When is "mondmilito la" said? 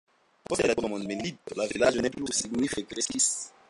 0.93-1.69